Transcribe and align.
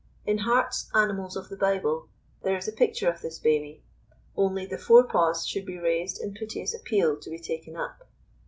In 0.25 0.39
Hart's 0.39 0.89
Animals 0.95 1.35
of 1.35 1.49
the 1.49 1.55
Bible, 1.55 2.07
there 2.41 2.57
is 2.57 2.67
a 2.67 2.71
picture 2.71 3.07
of 3.07 3.21
this 3.21 3.37
baby, 3.37 3.83
only 4.35 4.65
the 4.65 4.79
fore 4.79 5.03
paws 5.07 5.45
should 5.45 5.63
be 5.67 5.77
raised 5.77 6.19
in 6.19 6.33
piteous 6.33 6.73
appeal 6.73 7.17
to 7.19 7.29
be 7.29 7.37
taken 7.37 7.75
up. 7.75 8.07